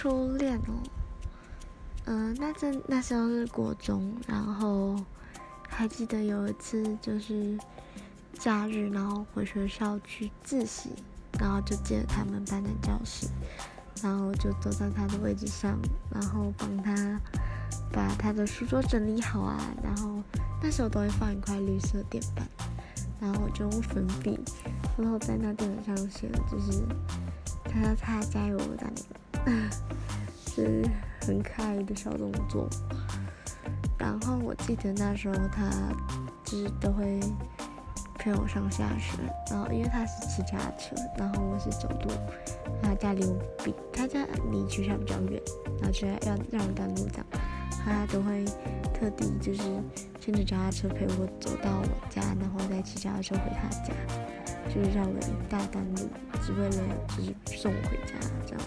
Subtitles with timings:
[0.00, 0.80] 初恋哦，
[2.06, 4.96] 嗯，那阵那时候是国中，然后
[5.68, 7.58] 还记得有一次就是
[8.32, 10.88] 假日，然后回学校去自习，
[11.38, 13.26] 然后就借了他们班的教室，
[14.02, 15.78] 然后就坐在他的位置上，
[16.10, 17.20] 然后帮他
[17.92, 20.22] 把他的书桌整理好啊，然后
[20.62, 22.48] 那时候都会放一块绿色垫板，
[23.20, 24.40] 然后我就用粉笔，
[24.96, 26.82] 然后在那垫板上写了就是
[27.64, 29.04] 他他加油这样子。
[30.46, 30.84] 是
[31.20, 32.68] 很可爱的小动作。
[33.98, 35.70] 然后我记得那时候他
[36.44, 37.20] 就是都会
[38.18, 39.18] 陪我上下学，
[39.50, 42.10] 然后因为他是骑家车，然后我是走路，
[42.82, 45.40] 他家离我比他家离学校比较远，
[45.80, 47.26] 然后就要要让我赶路这样，
[47.84, 48.44] 他都会
[48.92, 49.62] 特地就是
[50.18, 53.92] 牵着脚踏车陪我走到我家，然后再骑脚踏车回他家，
[54.68, 56.08] 就是绕了一大段路，
[56.42, 56.76] 只为了
[57.08, 58.14] 就是送我回家
[58.46, 58.60] 这样。